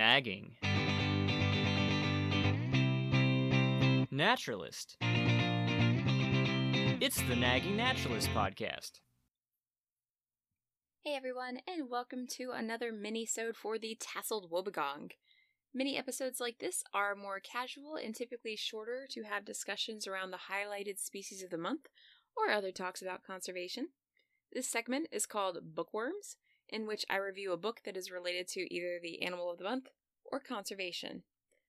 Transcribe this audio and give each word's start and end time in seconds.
Nagging. 0.00 0.56
Naturalist. 4.10 4.96
It's 7.02 7.20
the 7.20 7.36
Nagging 7.36 7.76
Naturalist 7.76 8.30
podcast. 8.30 8.92
Hey 11.04 11.14
everyone, 11.14 11.58
and 11.68 11.90
welcome 11.90 12.26
to 12.28 12.52
another 12.52 12.92
mini-sode 12.92 13.56
for 13.56 13.78
the 13.78 13.98
Tasseled 14.00 14.50
Wobbegong. 14.50 15.10
Mini 15.74 15.98
episodes 15.98 16.40
like 16.40 16.60
this 16.60 16.82
are 16.94 17.14
more 17.14 17.38
casual 17.38 17.96
and 18.02 18.14
typically 18.14 18.56
shorter 18.56 19.06
to 19.10 19.24
have 19.24 19.44
discussions 19.44 20.06
around 20.06 20.30
the 20.30 20.48
highlighted 20.50 20.98
species 20.98 21.42
of 21.42 21.50
the 21.50 21.58
month 21.58 21.88
or 22.34 22.50
other 22.50 22.72
talks 22.72 23.02
about 23.02 23.22
conservation. 23.22 23.88
This 24.50 24.66
segment 24.66 25.08
is 25.12 25.26
called 25.26 25.74
Bookworms, 25.74 26.36
in 26.72 26.86
which 26.86 27.04
I 27.10 27.16
review 27.16 27.52
a 27.52 27.56
book 27.56 27.80
that 27.84 27.96
is 27.96 28.12
related 28.12 28.46
to 28.48 28.72
either 28.72 29.00
the 29.02 29.22
animal 29.22 29.50
of 29.50 29.58
the 29.58 29.64
month 29.64 29.88
or 30.30 30.40
conservation. 30.40 31.22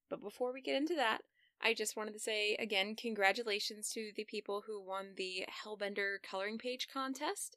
But 0.10 0.22
before 0.22 0.54
we 0.54 0.62
get 0.62 0.76
into 0.76 0.96
that, 0.96 1.22
I 1.62 1.74
just 1.74 1.96
wanted 1.96 2.14
to 2.14 2.20
say 2.20 2.56
again, 2.60 2.96
congratulations 2.96 3.92
to 3.94 4.12
the 4.16 4.24
people 4.24 4.64
who 4.66 4.82
won 4.82 5.14
the 5.16 5.46
Hellbender 5.64 6.18
coloring 6.24 6.58
page 6.58 6.88
contest. 6.92 7.56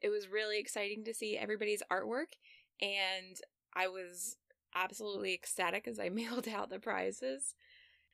It 0.00 0.08
was 0.08 0.28
really 0.28 0.58
exciting 0.58 1.04
to 1.04 1.14
see 1.14 1.36
everybody's 1.36 1.82
artwork, 1.90 2.34
and 2.80 3.38
I 3.74 3.88
was 3.88 4.36
absolutely 4.74 5.34
ecstatic 5.34 5.86
as 5.86 5.98
I 5.98 6.08
mailed 6.10 6.48
out 6.48 6.70
the 6.70 6.80
prizes. 6.80 7.54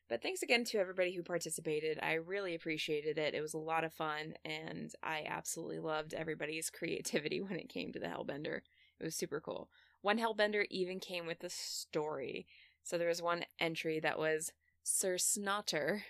But 0.08 0.22
thanks 0.22 0.42
again 0.42 0.64
to 0.64 0.78
everybody 0.78 1.14
who 1.14 1.22
participated. 1.22 1.98
I 2.02 2.14
really 2.14 2.54
appreciated 2.54 3.18
it. 3.18 3.34
It 3.34 3.42
was 3.42 3.54
a 3.54 3.58
lot 3.58 3.84
of 3.84 3.92
fun, 3.92 4.34
and 4.44 4.90
I 5.02 5.24
absolutely 5.26 5.80
loved 5.80 6.14
everybody's 6.14 6.70
creativity 6.70 7.40
when 7.42 7.58
it 7.58 7.68
came 7.68 7.92
to 7.92 8.00
the 8.00 8.06
Hellbender. 8.06 8.60
It 9.00 9.04
was 9.04 9.14
super 9.14 9.40
cool. 9.40 9.68
One 10.02 10.18
Hellbender 10.18 10.64
even 10.70 11.00
came 11.00 11.26
with 11.26 11.42
a 11.42 11.50
story. 11.50 12.46
So 12.82 12.96
there 12.96 13.08
was 13.08 13.22
one 13.22 13.44
entry 13.60 14.00
that 14.00 14.18
was 14.18 14.52
Sir 14.82 15.18
Snotter, 15.18 16.04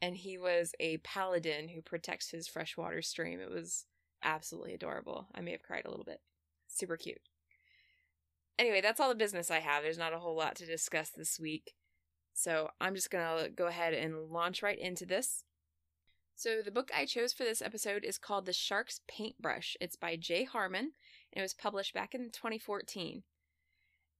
and 0.00 0.16
he 0.16 0.38
was 0.38 0.74
a 0.80 0.98
paladin 0.98 1.68
who 1.68 1.82
protects 1.82 2.30
his 2.30 2.48
freshwater 2.48 3.02
stream. 3.02 3.40
It 3.40 3.50
was 3.50 3.86
absolutely 4.22 4.74
adorable. 4.74 5.28
I 5.34 5.40
may 5.40 5.52
have 5.52 5.62
cried 5.62 5.84
a 5.84 5.90
little 5.90 6.04
bit. 6.04 6.20
Super 6.66 6.96
cute. 6.96 7.20
Anyway, 8.58 8.80
that's 8.80 8.98
all 8.98 9.08
the 9.08 9.14
business 9.14 9.50
I 9.50 9.60
have. 9.60 9.82
There's 9.82 9.98
not 9.98 10.12
a 10.12 10.18
whole 10.18 10.36
lot 10.36 10.56
to 10.56 10.66
discuss 10.66 11.10
this 11.10 11.38
week. 11.38 11.74
So 12.32 12.70
I'm 12.80 12.94
just 12.94 13.10
going 13.10 13.44
to 13.44 13.50
go 13.50 13.66
ahead 13.66 13.94
and 13.94 14.30
launch 14.30 14.62
right 14.62 14.78
into 14.78 15.06
this. 15.06 15.44
So 16.34 16.62
the 16.64 16.70
book 16.70 16.90
I 16.96 17.04
chose 17.04 17.32
for 17.32 17.42
this 17.42 17.62
episode 17.62 18.04
is 18.04 18.18
called 18.18 18.46
The 18.46 18.52
Shark's 18.52 19.00
Paintbrush. 19.08 19.76
It's 19.80 19.96
by 19.96 20.16
Jay 20.16 20.44
Harman, 20.44 20.92
and 21.32 21.40
it 21.40 21.42
was 21.42 21.54
published 21.54 21.94
back 21.94 22.14
in 22.14 22.30
2014. 22.30 23.22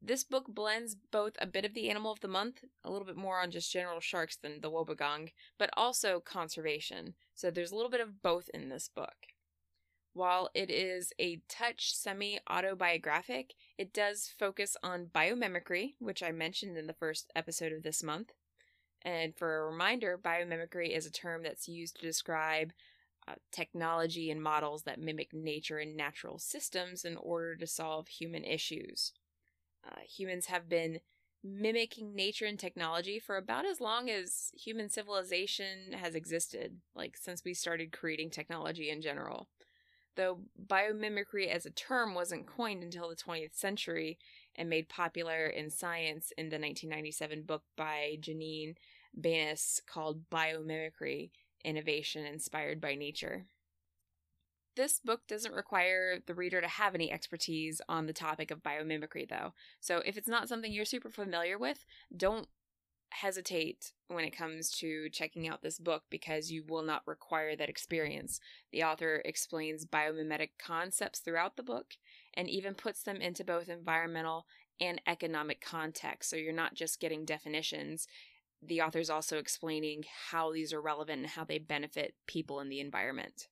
This 0.01 0.23
book 0.23 0.47
blends 0.49 0.95
both 0.95 1.33
a 1.41 1.47
bit 1.47 1.65
of 1.65 1.75
the 1.75 1.91
animal 1.91 2.13
of 2.13 2.21
the 2.21 2.29
month, 2.29 2.63
a 2.85 2.91
little 2.91 3.07
bit 3.07 3.17
more 3.17 3.41
on 3.41 3.51
just 3.51 3.73
general 3.73 4.01
sharks 4.01 4.37
than 4.37 4.61
the 4.61 4.71
wobbegong, 4.71 5.33
but 5.59 5.71
also 5.77 6.21
conservation. 6.21 7.15
So 7.35 7.51
there's 7.51 7.73
a 7.73 7.75
little 7.75 7.91
bit 7.91 8.01
of 8.01 8.23
both 8.23 8.49
in 8.55 8.69
this 8.69 8.89
book. 8.89 9.17
While 10.13 10.51
it 10.55 10.71
is 10.71 11.13
a 11.19 11.43
touch 11.49 11.95
semi 11.95 12.39
autobiographic, 12.49 13.55
it 13.77 13.93
does 13.93 14.33
focus 14.39 14.77
on 14.83 15.11
biomimicry, 15.15 15.95
which 15.99 16.23
I 16.23 16.33
mentioned 16.33 16.77
in 16.77 16.87
the 16.87 16.93
first 16.93 17.31
episode 17.35 17.73
of 17.73 17.83
this 17.83 18.03
month. 18.03 18.33
And 19.03 19.37
for 19.37 19.59
a 19.59 19.71
reminder, 19.71 20.19
biomimicry 20.19 20.97
is 20.97 21.07
a 21.07 21.13
term 21.13 21.43
that's 21.43 21.69
used 21.69 21.97
to 21.97 22.07
describe 22.07 22.73
technology 23.53 24.31
and 24.31 24.43
models 24.43 24.83
that 24.83 25.01
mimic 25.01 25.33
nature 25.33 25.79
and 25.79 25.97
natural 25.97 26.39
systems 26.39 27.05
in 27.05 27.17
order 27.17 27.57
to 27.57 27.67
solve 27.67 28.09
human 28.09 28.45
issues. 28.45 29.13
Uh, 29.87 30.01
humans 30.01 30.47
have 30.47 30.69
been 30.69 31.01
mimicking 31.45 32.15
nature 32.15 32.47
and 32.47 32.59
technology 32.59 33.19
for 33.19 33.37
about 33.37 33.65
as 33.65 33.81
long 33.81 34.11
as 34.11 34.51
human 34.55 34.89
civilization 34.89 35.93
has 35.93 36.15
existed, 36.15 36.81
like 36.95 37.17
since 37.17 37.45
we 37.45 37.55
started 37.55 37.93
creating 37.93 38.31
technology 38.31 38.91
in 38.91 39.01
general 39.01 39.49
though 40.19 40.41
biomimicry 40.67 41.47
as 41.47 41.65
a 41.65 41.71
term 41.71 42.13
wasn't 42.13 42.45
coined 42.45 42.83
until 42.83 43.09
the 43.09 43.15
20th 43.15 43.55
century 43.55 44.19
and 44.57 44.69
made 44.69 44.89
popular 44.89 45.47
in 45.47 45.71
science 45.71 46.33
in 46.37 46.47
the 46.47 46.59
1997 46.59 47.43
book 47.43 47.63
by 47.77 48.17
Janine 48.21 48.75
Benyus 49.19 49.81
called 49.87 50.29
Biomimicry 50.29 51.31
Innovation 51.65 52.25
Inspired 52.25 52.81
by 52.81 52.95
Nature. 52.95 53.47
This 54.77 55.01
book 55.01 55.23
doesn't 55.27 55.55
require 55.55 56.21
the 56.25 56.35
reader 56.35 56.61
to 56.61 56.69
have 56.69 56.95
any 56.95 57.11
expertise 57.11 57.81
on 57.89 58.07
the 58.07 58.13
topic 58.13 58.51
of 58.51 58.63
biomimicry, 58.63 59.29
though. 59.29 59.53
So 59.81 60.03
if 60.07 60.17
it's 60.17 60.29
not 60.29 60.49
something 60.49 60.73
you're 60.73 60.85
super 60.85 61.11
familiar 61.11 61.59
with, 61.59 61.85
don't 62.17 62.47
hesitate 63.11 63.93
when 64.09 64.25
it 64.25 64.37
comes 64.37 64.71
to 64.71 65.09
checking 65.11 65.49
out 65.49 65.63
this 65.63 65.79
book 65.79 66.05
because 66.11 66.53
you 66.53 66.63
will 66.69 66.83
not 66.83 67.07
require 67.07 67.57
that 67.57 67.69
experience. 67.69 68.41
The 68.71 68.85
author 68.85 69.23
explains 69.25 69.87
biomimetic 69.87 70.51
concepts 70.59 71.21
throughout 71.21 71.57
the 71.57 71.63
book 71.63 71.95
and 72.35 72.49
even 72.49 72.75
puts 72.75 73.03
them 73.03 73.17
into 73.17 73.45
both 73.45 73.69
environmental 73.69 74.47
and 74.81 75.01
economic 75.07 75.61
context. 75.61 76.31
So 76.31 76.37
you're 76.37 76.53
not 76.53 76.75
just 76.75 77.01
getting 77.01 77.25
definitions. 77.25 78.07
The 78.63 78.81
author's 78.81 79.11
also 79.11 79.39
explaining 79.39 80.05
how 80.31 80.53
these 80.53 80.73
are 80.73 80.81
relevant 80.81 81.21
and 81.21 81.31
how 81.31 81.45
they 81.45 81.59
benefit 81.59 82.15
people 82.27 82.61
in 82.61 82.69
the 82.69 82.81
environment. 82.81 83.49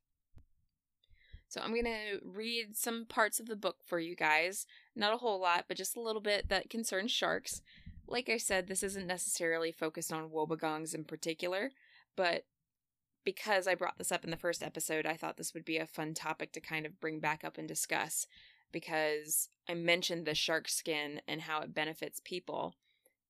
So 1.49 1.61
I'm 1.61 1.71
going 1.71 1.85
to 1.85 2.21
read 2.25 2.77
some 2.77 3.07
parts 3.07 3.39
of 3.39 3.47
the 3.47 3.57
book 3.57 3.77
for 3.87 4.01
you 4.01 4.17
guys. 4.17 4.67
Not 4.97 5.15
a 5.15 5.19
whole 5.19 5.41
lot, 5.41 5.67
but 5.69 5.77
just 5.77 5.97
a 5.97 6.01
little 6.01 6.21
bit 6.21 6.49
that 6.49 6.71
concerns 6.71 7.13
sharks. 7.13 7.63
Like 8.09 8.29
I 8.29 8.37
said, 8.37 8.67
this 8.67 8.83
isn't 8.83 9.07
necessarily 9.07 9.73
focused 9.73 10.13
on 10.13 10.31
wobbegongs 10.31 10.95
in 10.95 11.05
particular, 11.05 11.71
but 12.17 12.45
because 13.25 13.67
I 13.67 13.75
brought 13.75 13.99
this 13.99 14.13
up 14.13 14.25
in 14.25 14.31
the 14.31 14.37
first 14.37 14.63
episode, 14.63 15.05
I 15.05 15.17
thought 15.17 15.37
this 15.37 15.53
would 15.53 15.65
be 15.65 15.79
a 15.79 15.87
fun 15.87 16.15
topic 16.15 16.53
to 16.53 16.61
kind 16.61 16.87
of 16.87 17.01
bring 17.01 17.19
back 17.19 17.43
up 17.45 17.59
and 17.59 17.67
discuss 17.67 18.27
because 18.73 19.49
I 19.69 19.75
mentioned 19.75 20.27
the 20.27 20.35
shark 20.35 20.69
skin 20.69 21.21
and 21.27 21.43
how 21.43 21.61
it 21.61 21.75
benefits 21.75 22.21
people. 22.25 22.75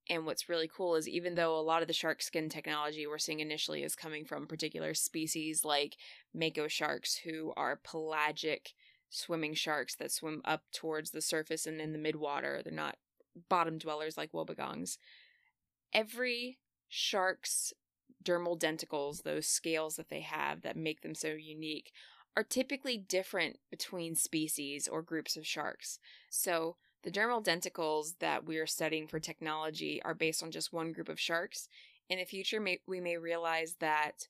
And 0.09 0.25
what's 0.25 0.49
really 0.49 0.69
cool 0.69 0.95
is 0.95 1.09
even 1.09 1.35
though 1.35 1.59
a 1.59 1.63
lot 1.63 1.83
of 1.83 1.89
the 1.89 1.95
shark 1.95 2.23
skin 2.23 2.49
technology 2.49 3.07
we're 3.07 3.19
seeing 3.19 3.41
initially 3.41 3.83
is 3.83 3.97
coming 3.97 4.25
from 4.25 4.47
particular 4.47 4.95
species 4.95 5.65
like 5.65 5.97
mako 6.33 6.69
sharks, 6.69 7.17
who 7.17 7.53
are 7.57 7.81
pelagic 7.83 8.73
swimming 9.11 9.55
sharks 9.55 9.97
that 9.97 10.13
swim 10.13 10.43
up 10.45 10.63
towards 10.73 11.11
the 11.11 11.21
surface 11.21 11.67
and 11.67 11.81
in 11.81 11.93
the 11.93 11.99
midwater. 11.99 12.63
They're 12.63 12.73
not 12.73 12.97
bottom 13.49 13.79
dwellers 13.79 14.17
like 14.17 14.33
wobbegongs. 14.33 14.99
Every 15.93 16.59
shark's 16.89 17.73
dermal 18.25 18.59
denticles, 18.59 19.23
those 19.23 19.47
scales 19.47 19.97
that 19.97 20.09
they 20.09 20.21
have 20.21 20.63
that 20.63 20.77
make 20.77 21.01
them 21.03 21.15
so 21.15 21.29
unique, 21.29 21.93
are 22.37 22.45
typically 22.45 22.99
different 22.99 23.59
between 23.71 24.15
species 24.15 24.87
or 24.87 25.03
groups 25.03 25.37
of 25.37 25.47
sharks. 25.47 25.99
So, 26.29 26.77
the 27.07 27.13
dermal 27.13 27.43
denticles 27.43 28.19
that 28.19 28.45
we 28.45 28.59
are 28.59 28.67
studying 28.67 29.07
for 29.07 29.21
technology 29.21 30.03
are 30.03 30.13
based 30.13 30.43
on 30.43 30.51
just 30.51 30.73
one 30.73 30.91
group 30.91 31.09
of 31.09 31.21
sharks. 31.21 31.69
In 32.11 32.19
the 32.19 32.25
future, 32.25 32.61
may, 32.61 32.81
we 32.85 33.01
may 33.01 33.17
realize 33.17 33.77
that 33.79 34.27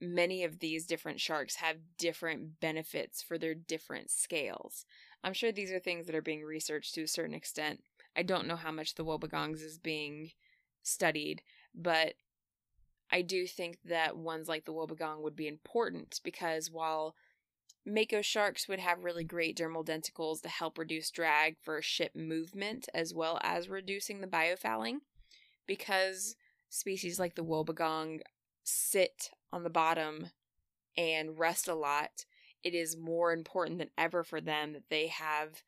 many 0.00 0.42
of 0.42 0.60
these 0.60 0.86
different 0.86 1.20
sharks 1.20 1.56
have 1.56 1.76
different 1.98 2.58
benefits 2.58 3.20
for 3.20 3.36
their 3.36 3.52
different 3.52 4.10
scales. 4.10 4.86
I'm 5.22 5.34
sure 5.34 5.52
these 5.52 5.70
are 5.70 5.78
things 5.78 6.06
that 6.06 6.14
are 6.14 6.22
being 6.22 6.42
researched 6.42 6.94
to 6.94 7.02
a 7.02 7.06
certain 7.06 7.34
extent, 7.34 7.84
I 8.16 8.22
don't 8.22 8.46
know 8.46 8.56
how 8.56 8.72
much 8.72 8.94
the 8.94 9.04
wobbegongs 9.04 9.62
is 9.62 9.78
being 9.78 10.30
studied, 10.82 11.42
but 11.74 12.14
I 13.12 13.20
do 13.20 13.46
think 13.46 13.76
that 13.84 14.16
ones 14.16 14.48
like 14.48 14.64
the 14.64 14.72
wobbegong 14.72 15.20
would 15.20 15.36
be 15.36 15.48
important 15.48 16.18
because 16.24 16.70
while 16.70 17.14
Mako 17.90 18.22
sharks 18.22 18.68
would 18.68 18.78
have 18.78 19.04
really 19.04 19.24
great 19.24 19.56
dermal 19.56 19.84
denticles 19.84 20.40
to 20.42 20.48
help 20.48 20.78
reduce 20.78 21.10
drag 21.10 21.56
for 21.60 21.82
ship 21.82 22.14
movement 22.14 22.88
as 22.94 23.12
well 23.12 23.38
as 23.42 23.68
reducing 23.68 24.20
the 24.20 24.26
biofouling, 24.26 24.98
because 25.66 26.36
species 26.68 27.18
like 27.18 27.34
the 27.34 27.44
wobbegong 27.44 28.20
sit 28.62 29.30
on 29.52 29.64
the 29.64 29.70
bottom 29.70 30.30
and 30.96 31.38
rest 31.38 31.66
a 31.68 31.74
lot, 31.74 32.24
it 32.62 32.74
is 32.74 32.96
more 32.96 33.32
important 33.32 33.78
than 33.78 33.90
ever 33.98 34.22
for 34.22 34.40
them 34.40 34.72
that 34.72 34.88
they 34.88 35.08
have 35.08 35.62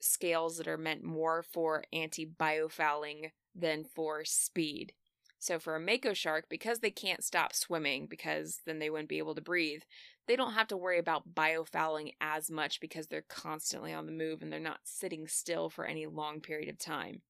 scales 0.00 0.56
that 0.56 0.68
are 0.68 0.78
meant 0.78 1.02
more 1.02 1.42
for 1.42 1.84
anti 1.92 2.26
biofouling 2.26 3.30
than 3.54 3.84
for 3.84 4.24
speed. 4.24 4.92
So 5.38 5.58
for 5.58 5.76
a 5.76 5.80
mako 5.80 6.14
shark, 6.14 6.46
because 6.48 6.78
they 6.78 6.90
can't 6.90 7.22
stop 7.22 7.54
swimming 7.54 8.06
because 8.06 8.60
then 8.64 8.78
they 8.78 8.90
wouldn't 8.90 9.08
be 9.08 9.18
able 9.18 9.34
to 9.34 9.40
breathe, 9.40 9.82
they 10.26 10.36
don't 10.36 10.54
have 10.54 10.68
to 10.68 10.76
worry 10.76 10.98
about 10.98 11.34
biofouling 11.34 12.14
as 12.20 12.50
much 12.50 12.80
because 12.80 13.06
they're 13.06 13.22
constantly 13.22 13.92
on 13.92 14.06
the 14.06 14.12
move 14.12 14.42
and 14.42 14.52
they're 14.52 14.60
not 14.60 14.80
sitting 14.84 15.26
still 15.28 15.70
for 15.70 15.84
any 15.84 16.06
long 16.06 16.40
period 16.40 16.68
of 16.68 16.78
time. 16.78 17.22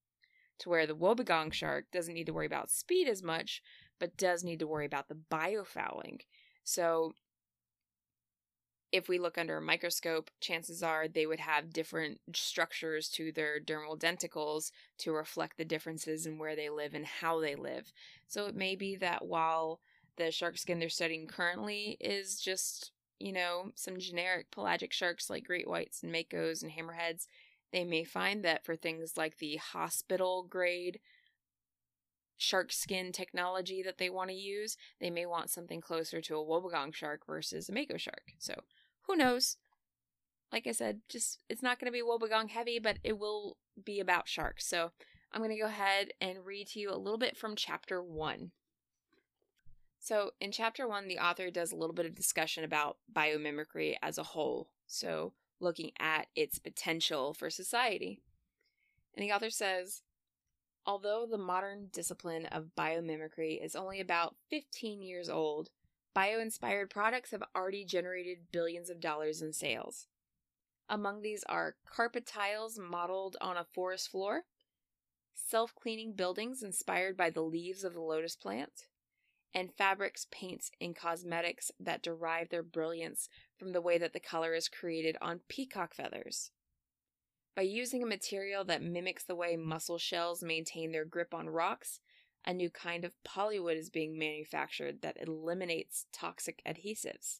To 0.59 0.69
where 0.69 0.87
the 0.87 0.95
wobbegong 0.95 1.53
shark 1.53 1.85
doesn't 1.91 2.13
need 2.13 2.25
to 2.25 2.33
worry 2.33 2.47
about 2.47 2.71
speed 2.71 3.07
as 3.07 3.21
much, 3.21 3.61
but 3.99 4.17
does 4.17 4.43
need 4.43 4.59
to 4.59 4.67
worry 4.67 4.85
about 4.85 5.07
the 5.07 5.17
biofouling. 5.29 6.21
So 6.63 7.13
if 8.91 9.09
we 9.09 9.19
look 9.19 9.37
under 9.37 9.57
a 9.57 9.61
microscope, 9.61 10.31
chances 10.39 10.81
are 10.81 11.07
they 11.07 11.25
would 11.25 11.41
have 11.41 11.73
different 11.73 12.19
structures 12.33 13.09
to 13.09 13.31
their 13.31 13.59
dermal 13.59 13.99
denticles 13.99 14.71
to 14.99 15.11
reflect 15.11 15.57
the 15.57 15.65
differences 15.65 16.25
in 16.25 16.37
where 16.37 16.55
they 16.55 16.69
live 16.69 16.93
and 16.93 17.05
how 17.05 17.39
they 17.39 17.55
live. 17.55 17.91
So 18.27 18.45
it 18.45 18.55
may 18.55 18.75
be 18.75 18.95
that 18.95 19.25
while 19.25 19.81
the 20.17 20.31
shark 20.31 20.57
skin 20.57 20.79
they're 20.79 20.89
studying 20.89 21.27
currently 21.27 21.97
is 21.99 22.39
just, 22.39 22.91
you 23.19 23.31
know, 23.31 23.71
some 23.75 23.97
generic 23.99 24.51
pelagic 24.51 24.91
sharks 24.91 25.29
like 25.29 25.45
great 25.45 25.67
whites 25.67 26.03
and 26.03 26.13
makos 26.13 26.61
and 26.61 26.71
hammerheads, 26.71 27.27
they 27.71 27.83
may 27.83 28.03
find 28.03 28.43
that 28.43 28.65
for 28.65 28.75
things 28.75 29.17
like 29.17 29.37
the 29.37 29.57
hospital 29.57 30.45
grade 30.49 30.99
shark 32.37 32.71
skin 32.71 33.11
technology 33.11 33.81
that 33.81 33.97
they 33.97 34.09
want 34.09 34.29
to 34.29 34.35
use, 34.35 34.77
they 34.99 35.09
may 35.09 35.25
want 35.25 35.49
something 35.49 35.81
closer 35.81 36.21
to 36.21 36.35
a 36.35 36.45
wobbegong 36.45 36.93
shark 36.93 37.25
versus 37.25 37.67
a 37.67 37.73
mako 37.73 37.97
shark. 37.97 38.33
So 38.37 38.53
who 39.07 39.15
knows? 39.15 39.57
Like 40.51 40.67
I 40.67 40.71
said, 40.71 41.01
just 41.09 41.39
it's 41.49 41.63
not 41.63 41.79
going 41.79 41.91
to 41.91 41.97
be 41.97 42.03
wobbegong 42.03 42.49
heavy, 42.49 42.79
but 42.79 42.99
it 43.03 43.17
will 43.17 43.57
be 43.83 43.99
about 43.99 44.27
sharks. 44.27 44.65
So 44.67 44.91
I'm 45.31 45.41
going 45.41 45.51
to 45.51 45.61
go 45.61 45.67
ahead 45.67 46.13
and 46.21 46.45
read 46.45 46.67
to 46.67 46.79
you 46.79 46.91
a 46.91 46.97
little 46.97 47.17
bit 47.17 47.35
from 47.35 47.55
chapter 47.55 48.01
one. 48.01 48.51
So, 50.07 50.31
in 50.39 50.53
chapter 50.53 50.87
one, 50.87 51.09
the 51.09 51.19
author 51.19 51.51
does 51.51 51.73
a 51.73 51.75
little 51.75 51.93
bit 51.93 52.05
of 52.05 52.15
discussion 52.15 52.63
about 52.63 52.95
biomimicry 53.13 53.97
as 54.01 54.17
a 54.17 54.23
whole. 54.23 54.69
So, 54.85 55.33
looking 55.59 55.91
at 55.99 56.27
its 56.33 56.59
potential 56.59 57.33
for 57.33 57.49
society. 57.49 58.21
And 59.13 59.21
the 59.21 59.33
author 59.33 59.49
says 59.49 60.03
Although 60.85 61.27
the 61.29 61.37
modern 61.37 61.89
discipline 61.91 62.45
of 62.45 62.71
biomimicry 62.73 63.61
is 63.61 63.75
only 63.75 63.99
about 63.99 64.37
15 64.49 65.01
years 65.01 65.27
old, 65.27 65.71
bio 66.13 66.39
inspired 66.39 66.89
products 66.89 67.31
have 67.31 67.43
already 67.53 67.83
generated 67.83 68.49
billions 68.49 68.89
of 68.89 69.01
dollars 69.01 69.41
in 69.41 69.51
sales. 69.51 70.07
Among 70.87 71.21
these 71.21 71.43
are 71.49 71.75
carpet 71.85 72.25
tiles 72.25 72.79
modeled 72.79 73.35
on 73.41 73.57
a 73.57 73.65
forest 73.65 74.07
floor, 74.07 74.43
self 75.35 75.75
cleaning 75.75 76.13
buildings 76.13 76.63
inspired 76.63 77.17
by 77.17 77.29
the 77.29 77.43
leaves 77.43 77.83
of 77.83 77.93
the 77.93 77.99
lotus 77.99 78.37
plant, 78.37 78.87
and 79.57 79.73
fabrics, 79.73 80.27
paints, 80.29 80.69
and 80.79 80.95
cosmetics 80.95 81.71
that 81.79 82.03
derive 82.03 82.49
their 82.49 82.61
brilliance 82.61 83.27
from 83.57 83.71
the 83.73 83.81
way 83.81 83.97
that 83.97 84.13
the 84.13 84.19
color 84.19 84.53
is 84.53 84.69
created 84.69 85.17
on 85.19 85.39
peacock 85.49 85.95
feathers. 85.95 86.51
By 87.55 87.63
using 87.63 88.03
a 88.03 88.05
material 88.05 88.63
that 88.65 88.83
mimics 88.83 89.23
the 89.23 89.33
way 89.33 89.57
mussel 89.57 89.97
shells 89.97 90.43
maintain 90.43 90.91
their 90.91 91.05
grip 91.05 91.33
on 91.33 91.49
rocks, 91.49 92.01
a 92.45 92.53
new 92.53 92.69
kind 92.69 93.03
of 93.03 93.15
polywood 93.23 93.77
is 93.77 93.89
being 93.89 94.15
manufactured 94.19 95.01
that 95.01 95.17
eliminates 95.19 96.05
toxic 96.13 96.61
adhesives. 96.63 97.39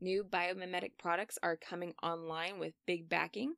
New 0.00 0.24
biomimetic 0.24 0.92
products 0.98 1.38
are 1.42 1.58
coming 1.58 1.92
online 2.02 2.58
with 2.58 2.72
big 2.86 3.10
backing. 3.10 3.56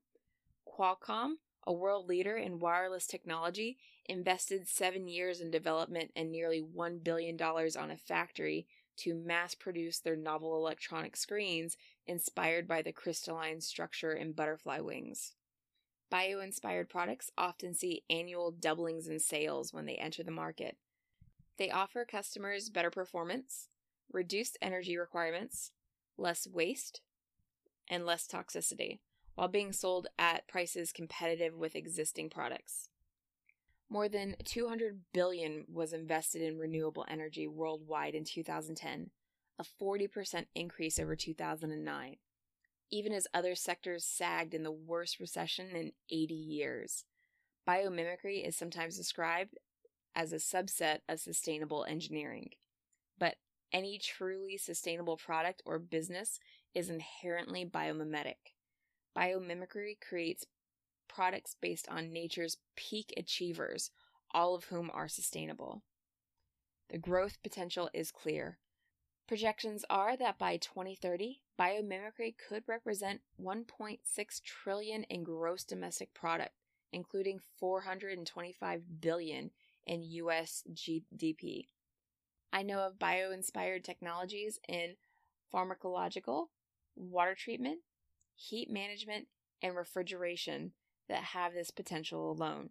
Qualcomm, 0.66 1.34
a 1.66 1.72
world 1.72 2.08
leader 2.08 2.36
in 2.36 2.58
wireless 2.58 3.06
technology, 3.06 3.78
invested 4.06 4.68
seven 4.68 5.08
years 5.08 5.40
in 5.40 5.50
development 5.50 6.10
and 6.14 6.30
nearly 6.30 6.62
$1 6.62 7.02
billion 7.02 7.40
on 7.40 7.90
a 7.90 7.96
factory 7.96 8.66
to 8.96 9.14
mass 9.14 9.54
produce 9.54 9.98
their 9.98 10.16
novel 10.16 10.56
electronic 10.56 11.16
screens 11.16 11.76
inspired 12.06 12.68
by 12.68 12.82
the 12.82 12.92
crystalline 12.92 13.60
structure 13.60 14.12
in 14.12 14.32
butterfly 14.32 14.78
wings. 14.78 15.32
Bio 16.10 16.40
inspired 16.40 16.88
products 16.88 17.30
often 17.36 17.74
see 17.74 18.04
annual 18.08 18.52
doublings 18.52 19.08
in 19.08 19.18
sales 19.18 19.72
when 19.72 19.86
they 19.86 19.96
enter 19.96 20.22
the 20.22 20.30
market. 20.30 20.76
They 21.58 21.70
offer 21.70 22.04
customers 22.04 22.68
better 22.68 22.90
performance, 22.90 23.68
reduced 24.12 24.58
energy 24.60 24.96
requirements, 24.96 25.72
less 26.16 26.46
waste, 26.46 27.00
and 27.88 28.06
less 28.06 28.26
toxicity, 28.26 28.98
while 29.34 29.48
being 29.48 29.72
sold 29.72 30.06
at 30.18 30.48
prices 30.48 30.92
competitive 30.92 31.54
with 31.54 31.76
existing 31.76 32.30
products. 32.30 32.88
More 33.88 34.08
than 34.08 34.36
200 34.44 35.00
billion 35.12 35.64
was 35.72 35.92
invested 35.92 36.42
in 36.42 36.58
renewable 36.58 37.04
energy 37.08 37.46
worldwide 37.46 38.14
in 38.14 38.24
2010, 38.24 39.10
a 39.58 39.64
40% 39.64 40.46
increase 40.54 40.98
over 40.98 41.14
2009 41.14 42.16
even 42.94 43.12
as 43.12 43.26
other 43.34 43.56
sectors 43.56 44.04
sagged 44.04 44.54
in 44.54 44.62
the 44.62 44.70
worst 44.70 45.18
recession 45.18 45.70
in 45.74 45.90
80 46.10 46.34
years. 46.34 47.04
Biomimicry 47.68 48.46
is 48.46 48.56
sometimes 48.56 48.96
described 48.96 49.58
as 50.14 50.32
a 50.32 50.36
subset 50.36 50.98
of 51.08 51.18
sustainable 51.18 51.84
engineering. 51.88 52.50
But 53.18 53.34
any 53.72 53.98
truly 53.98 54.56
sustainable 54.58 55.16
product 55.16 55.60
or 55.66 55.80
business 55.80 56.38
is 56.72 56.88
inherently 56.88 57.64
biomimetic. 57.64 58.53
Biomimicry 59.16 59.96
creates 60.00 60.46
products 61.08 61.56
based 61.60 61.88
on 61.88 62.12
nature's 62.12 62.58
peak 62.76 63.12
achievers, 63.16 63.90
all 64.32 64.54
of 64.54 64.64
whom 64.64 64.90
are 64.92 65.08
sustainable. 65.08 65.82
The 66.90 66.98
growth 66.98 67.42
potential 67.42 67.88
is 67.94 68.10
clear. 68.10 68.58
Projections 69.26 69.84
are 69.88 70.16
that 70.16 70.38
by 70.38 70.58
2030, 70.58 71.40
biomimicry 71.58 72.34
could 72.36 72.64
represent 72.66 73.22
1.6 73.40 73.98
trillion 74.42 75.04
in 75.04 75.24
gross 75.24 75.64
domestic 75.64 76.12
product, 76.12 76.52
including 76.92 77.40
425 77.58 79.00
billion 79.00 79.50
in 79.86 80.02
US 80.02 80.62
GDP. 80.72 81.68
I 82.52 82.62
know 82.62 82.80
of 82.80 82.98
bio-inspired 82.98 83.82
technologies 83.82 84.58
in 84.68 84.96
pharmacological, 85.52 86.46
water 86.94 87.34
treatment, 87.34 87.80
heat 88.34 88.70
management, 88.70 89.28
and 89.62 89.74
refrigeration 89.74 90.72
that 91.08 91.22
have 91.22 91.54
this 91.54 91.70
potential 91.70 92.30
alone. 92.30 92.70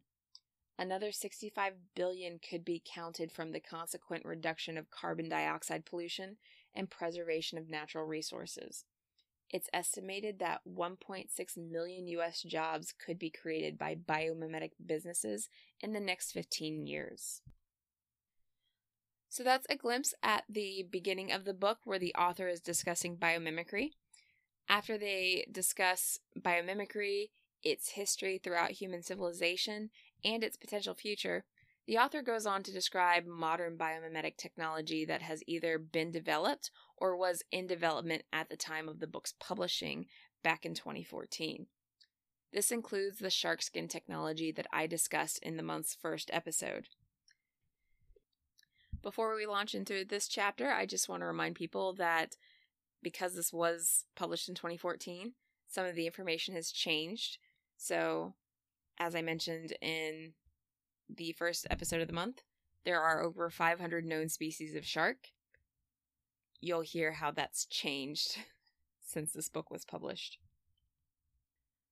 Another 0.77 1.11
65 1.11 1.73
billion 1.95 2.39
could 2.39 2.65
be 2.65 2.81
counted 2.83 3.31
from 3.31 3.51
the 3.51 3.59
consequent 3.59 4.25
reduction 4.25 4.77
of 4.77 4.89
carbon 4.89 5.29
dioxide 5.29 5.85
pollution 5.85 6.37
and 6.75 6.89
preservation 6.89 7.57
of 7.57 7.69
natural 7.69 8.05
resources. 8.05 8.85
It's 9.49 9.69
estimated 9.71 10.39
that 10.39 10.61
1.6 10.67 11.29
million 11.57 12.07
US 12.07 12.41
jobs 12.41 12.91
could 12.91 13.19
be 13.19 13.29
created 13.29 13.77
by 13.77 13.95
biomimetic 13.95 14.71
businesses 14.83 15.47
in 15.79 15.93
the 15.93 15.99
next 15.99 16.31
15 16.31 16.87
years. 16.87 17.41
So 19.29 19.43
that's 19.43 19.67
a 19.69 19.75
glimpse 19.75 20.15
at 20.23 20.43
the 20.49 20.85
beginning 20.89 21.31
of 21.31 21.45
the 21.45 21.53
book 21.53 21.79
where 21.85 21.99
the 21.99 22.15
author 22.15 22.47
is 22.47 22.61
discussing 22.61 23.17
biomimicry. 23.17 23.91
After 24.69 24.97
they 24.97 25.45
discuss 25.51 26.19
biomimicry, 26.39 27.29
its 27.63 27.89
history 27.89 28.37
throughout 28.37 28.71
human 28.71 29.03
civilization, 29.03 29.89
and 30.23 30.43
its 30.43 30.57
potential 30.57 30.93
future, 30.93 31.45
the 31.85 31.97
author 31.97 32.21
goes 32.21 32.45
on 32.45 32.63
to 32.63 32.71
describe 32.71 33.25
modern 33.25 33.77
biomimetic 33.77 34.37
technology 34.37 35.03
that 35.05 35.21
has 35.21 35.43
either 35.47 35.77
been 35.77 36.11
developed 36.11 36.71
or 36.95 37.17
was 37.17 37.43
in 37.51 37.67
development 37.67 38.23
at 38.31 38.49
the 38.49 38.55
time 38.55 38.87
of 38.87 38.99
the 38.99 39.07
book's 39.07 39.33
publishing 39.39 40.05
back 40.43 40.65
in 40.65 40.73
2014. 40.73 41.67
This 42.53 42.71
includes 42.71 43.19
the 43.19 43.29
shark 43.29 43.61
skin 43.61 43.87
technology 43.87 44.51
that 44.51 44.67
I 44.71 44.87
discussed 44.87 45.39
in 45.39 45.57
the 45.57 45.63
month's 45.63 45.95
first 45.95 46.29
episode. 46.31 46.87
Before 49.01 49.35
we 49.35 49.45
launch 49.45 49.75
into 49.75 50.05
this 50.05 50.29
chapter, 50.29 50.71
I 50.71 50.85
just 50.85 51.09
want 51.09 51.21
to 51.21 51.25
remind 51.25 51.55
people 51.55 51.93
that 51.93 52.37
because 53.03 53.35
this 53.35 53.53
was 53.53 54.05
published 54.15 54.49
in 54.49 54.55
2014, 54.55 55.33
some 55.67 55.85
of 55.85 55.95
the 55.95 56.05
information 56.05 56.55
has 56.55 56.71
changed. 56.71 57.37
So 57.77 58.33
as 58.97 59.15
I 59.15 59.21
mentioned 59.21 59.73
in 59.81 60.33
the 61.09 61.33
first 61.33 61.67
episode 61.69 62.01
of 62.01 62.07
the 62.07 62.13
month, 62.13 62.43
there 62.85 63.01
are 63.01 63.23
over 63.23 63.49
500 63.49 64.05
known 64.05 64.29
species 64.29 64.75
of 64.75 64.85
shark. 64.85 65.29
You'll 66.59 66.81
hear 66.81 67.13
how 67.13 67.31
that's 67.31 67.65
changed 67.65 68.37
since 69.05 69.33
this 69.33 69.49
book 69.49 69.69
was 69.69 69.85
published. 69.85 70.37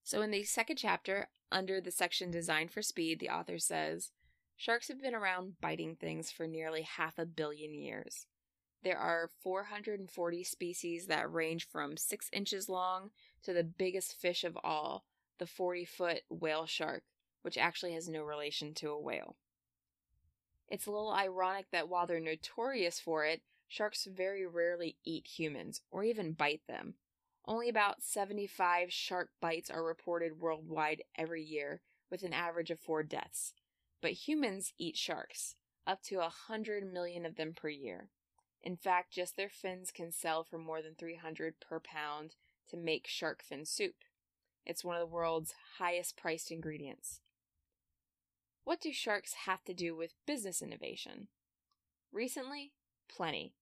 So, 0.04 0.22
in 0.22 0.32
the 0.32 0.44
second 0.44 0.78
chapter, 0.78 1.30
under 1.52 1.80
the 1.80 1.92
section 1.92 2.32
Designed 2.32 2.72
for 2.72 2.82
Speed, 2.82 3.20
the 3.20 3.30
author 3.30 3.60
says 3.60 4.12
Sharks 4.56 4.88
have 4.88 5.02
been 5.02 5.16
around 5.16 5.60
biting 5.62 5.96
things 5.96 6.32
for 6.32 6.48
nearly 6.48 6.82
half 6.84 7.18
a 7.18 7.26
billion 7.26 7.74
years. 7.74 8.28
There 8.84 8.98
are 8.98 9.30
440 9.44 10.44
species 10.44 11.06
that 11.08 11.32
range 11.32 11.68
from 11.68 11.98
6 11.98 12.30
inches 12.34 12.68
long 12.68 13.12
to 13.44 13.54
the 13.54 13.64
biggest 13.64 14.20
fish 14.20 14.44
of 14.44 14.58
all, 14.64 15.06
the 15.38 15.46
40 15.46 15.86
foot 15.86 16.22
whale 16.30 16.66
shark, 16.66 17.04
which 17.44 17.58
actually 17.58 17.94
has 17.94 18.10
no 18.10 18.24
relation 18.24 18.74
to 18.76 18.90
a 18.90 19.00
whale. 19.00 19.36
It's 20.68 20.88
a 20.88 20.92
little 20.92 21.12
ironic 21.12 21.68
that 21.72 21.90
while 21.90 22.08
they're 22.08 22.20
notorious 22.20 23.00
for 23.00 23.26
it, 23.26 23.42
sharks 23.68 24.06
very 24.06 24.48
rarely 24.48 24.98
eat 25.04 25.28
humans 25.28 25.82
or 25.92 26.04
even 26.04 26.34
bite 26.34 26.62
them. 26.68 26.96
Only 27.46 27.70
about 27.70 28.02
75 28.04 28.92
shark 28.92 29.30
bites 29.40 29.70
are 29.70 29.84
reported 29.84 30.40
worldwide 30.40 31.04
every 31.16 31.44
year, 31.44 31.82
with 32.10 32.24
an 32.24 32.34
average 32.34 32.72
of 32.72 32.80
four 32.80 33.04
deaths. 33.04 33.54
But 34.02 34.12
humans 34.12 34.74
eat 34.78 34.98
sharks, 34.98 35.56
up 35.86 36.02
to 36.04 36.16
a 36.16 36.32
100 36.48 36.92
million 36.92 37.26
of 37.26 37.36
them 37.36 37.54
per 37.54 37.70
year. 37.70 38.10
In 38.64 38.76
fact, 38.78 39.12
just 39.12 39.36
their 39.36 39.50
fins 39.50 39.92
can 39.92 40.12
sell 40.12 40.44
for 40.44 40.58
more 40.58 40.82
than 40.82 40.96
300 40.96 41.56
per 41.60 41.80
pound 41.80 42.36
to 42.70 42.78
make 42.78 43.08
shark 43.08 43.44
fin 43.44 43.66
soup. 43.66 43.96
It's 44.66 44.84
one 44.84 44.96
of 44.96 45.02
the 45.02 45.14
world's 45.14 45.56
highest 45.80 46.16
priced 46.16 46.52
ingredients. 46.52 47.22
What 48.64 48.80
do 48.80 48.94
sharks 48.94 49.34
have 49.46 49.64
to 49.64 49.74
do 49.74 49.96
with 49.96 50.14
business 50.28 50.62
innovation? 50.62 51.28
Recently, 52.12 52.74
plenty. 53.10 53.56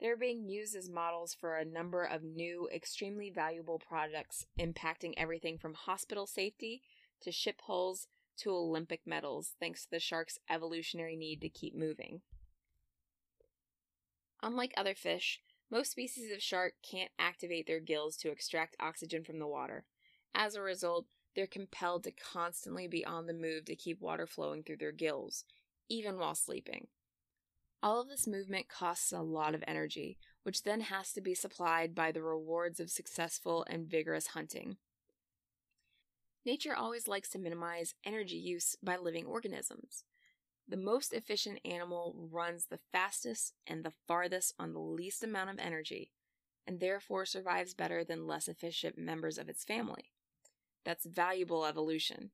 They're 0.00 0.16
being 0.16 0.48
used 0.48 0.74
as 0.74 0.90
models 0.90 1.36
for 1.38 1.56
a 1.56 1.64
number 1.64 2.02
of 2.02 2.24
new, 2.24 2.68
extremely 2.74 3.30
valuable 3.30 3.78
projects 3.78 4.46
impacting 4.58 5.14
everything 5.16 5.56
from 5.56 5.74
hospital 5.74 6.26
safety 6.26 6.82
to 7.22 7.30
ship 7.30 7.60
hulls 7.66 8.08
to 8.38 8.50
Olympic 8.50 9.02
medals, 9.06 9.54
thanks 9.60 9.84
to 9.84 9.90
the 9.92 10.00
shark's 10.00 10.38
evolutionary 10.50 11.16
need 11.16 11.40
to 11.40 11.48
keep 11.48 11.76
moving. 11.76 12.22
Unlike 14.44 14.74
other 14.76 14.94
fish, 14.94 15.40
most 15.70 15.90
species 15.92 16.30
of 16.30 16.42
shark 16.42 16.74
can't 16.82 17.10
activate 17.18 17.66
their 17.66 17.80
gills 17.80 18.14
to 18.18 18.30
extract 18.30 18.76
oxygen 18.78 19.24
from 19.24 19.38
the 19.38 19.46
water. 19.46 19.86
As 20.34 20.54
a 20.54 20.60
result, 20.60 21.06
they're 21.34 21.46
compelled 21.46 22.04
to 22.04 22.12
constantly 22.12 22.86
be 22.86 23.06
on 23.06 23.26
the 23.26 23.32
move 23.32 23.64
to 23.64 23.74
keep 23.74 24.02
water 24.02 24.26
flowing 24.26 24.62
through 24.62 24.76
their 24.76 24.92
gills, 24.92 25.46
even 25.88 26.18
while 26.18 26.34
sleeping. 26.34 26.88
All 27.82 28.02
of 28.02 28.08
this 28.08 28.26
movement 28.26 28.68
costs 28.68 29.12
a 29.12 29.22
lot 29.22 29.54
of 29.54 29.64
energy, 29.66 30.18
which 30.42 30.62
then 30.62 30.82
has 30.82 31.12
to 31.14 31.22
be 31.22 31.34
supplied 31.34 31.94
by 31.94 32.12
the 32.12 32.22
rewards 32.22 32.80
of 32.80 32.90
successful 32.90 33.64
and 33.70 33.90
vigorous 33.90 34.28
hunting. 34.28 34.76
Nature 36.44 36.76
always 36.76 37.08
likes 37.08 37.30
to 37.30 37.38
minimize 37.38 37.94
energy 38.04 38.36
use 38.36 38.76
by 38.82 38.98
living 38.98 39.24
organisms. 39.24 40.04
The 40.66 40.76
most 40.76 41.12
efficient 41.12 41.60
animal 41.64 42.28
runs 42.32 42.66
the 42.66 42.80
fastest 42.90 43.52
and 43.66 43.84
the 43.84 43.92
farthest 44.08 44.54
on 44.58 44.72
the 44.72 44.80
least 44.80 45.22
amount 45.22 45.50
of 45.50 45.58
energy, 45.58 46.12
and 46.66 46.80
therefore 46.80 47.26
survives 47.26 47.74
better 47.74 48.02
than 48.02 48.26
less 48.26 48.48
efficient 48.48 48.96
members 48.96 49.36
of 49.36 49.48
its 49.48 49.62
family. 49.62 50.10
That's 50.84 51.04
valuable 51.04 51.66
evolution. 51.66 52.30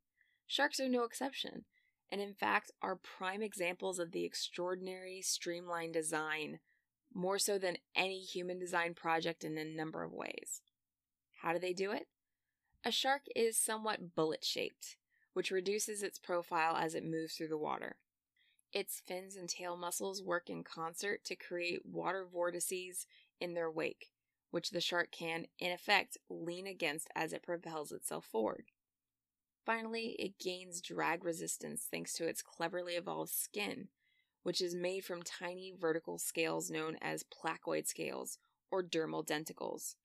Sharks 0.46 0.78
are 0.78 0.88
no 0.88 1.02
exception, 1.02 1.64
and 2.10 2.20
in 2.20 2.34
fact 2.34 2.70
are 2.80 2.96
prime 2.96 3.42
examples 3.42 3.98
of 3.98 4.12
the 4.12 4.24
extraordinary 4.24 5.20
streamlined 5.22 5.94
design, 5.94 6.60
more 7.12 7.38
so 7.38 7.58
than 7.58 7.78
any 7.96 8.20
human 8.20 8.58
design 8.58 8.94
project 8.94 9.42
in 9.44 9.58
a 9.58 9.64
number 9.64 10.04
of 10.04 10.12
ways. 10.12 10.62
How 11.42 11.52
do 11.52 11.58
they 11.58 11.72
do 11.72 11.90
it? 11.90 12.06
A 12.84 12.92
shark 12.92 13.22
is 13.34 13.58
somewhat 13.58 14.14
bullet 14.14 14.44
shaped, 14.44 14.96
which 15.32 15.50
reduces 15.50 16.02
its 16.02 16.18
profile 16.18 16.76
as 16.76 16.94
it 16.94 17.04
moves 17.04 17.34
through 17.34 17.48
the 17.48 17.58
water. 17.58 17.96
Its 18.72 19.00
fins 19.00 19.36
and 19.36 19.48
tail 19.48 19.76
muscles 19.76 20.22
work 20.22 20.48
in 20.48 20.62
concert 20.62 21.24
to 21.24 21.34
create 21.34 21.84
water 21.84 22.24
vortices 22.24 23.06
in 23.40 23.54
their 23.54 23.70
wake, 23.70 24.10
which 24.50 24.70
the 24.70 24.80
shark 24.80 25.10
can, 25.10 25.46
in 25.58 25.72
effect, 25.72 26.16
lean 26.28 26.66
against 26.66 27.08
as 27.14 27.32
it 27.32 27.42
propels 27.42 27.90
itself 27.90 28.24
forward. 28.24 28.66
Finally, 29.66 30.16
it 30.18 30.38
gains 30.38 30.80
drag 30.80 31.24
resistance 31.24 31.86
thanks 31.90 32.14
to 32.14 32.26
its 32.26 32.42
cleverly 32.42 32.94
evolved 32.94 33.32
skin, 33.32 33.88
which 34.42 34.60
is 34.60 34.74
made 34.74 35.04
from 35.04 35.22
tiny 35.22 35.72
vertical 35.78 36.18
scales 36.18 36.70
known 36.70 36.96
as 37.02 37.24
placoid 37.24 37.86
scales 37.86 38.38
or 38.70 38.82
dermal 38.82 39.26
denticles, 39.26 39.96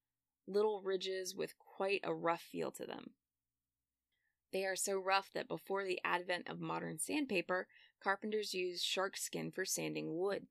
little 0.47 0.81
ridges 0.81 1.35
with 1.35 1.57
quite 1.57 2.01
a 2.03 2.13
rough 2.13 2.41
feel 2.41 2.71
to 2.71 2.85
them. 2.85 3.11
They 4.55 4.63
are 4.63 4.77
so 4.77 4.97
rough 4.97 5.31
that 5.33 5.49
before 5.49 5.83
the 5.83 5.99
advent 6.05 6.47
of 6.47 6.61
modern 6.61 6.97
sandpaper, 6.97 7.67
carpenters 8.01 8.53
used 8.53 8.85
shark 8.85 9.17
skin 9.17 9.51
for 9.51 9.65
sanding 9.65 10.17
wood. 10.17 10.47